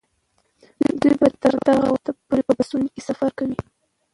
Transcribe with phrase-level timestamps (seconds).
[1.01, 3.57] دوی به تر هغه وخته پورې په بسونو کې سفر کوي.